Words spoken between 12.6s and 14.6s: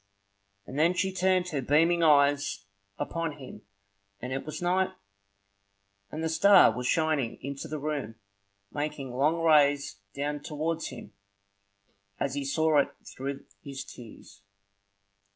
it through his tears.